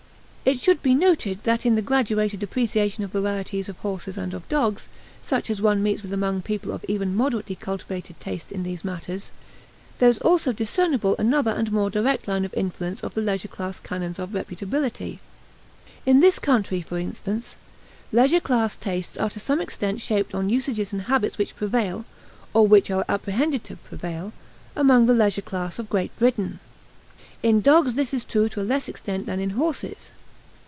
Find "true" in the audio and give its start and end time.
28.25-28.49